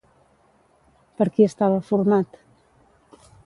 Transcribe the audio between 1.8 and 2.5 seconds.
format?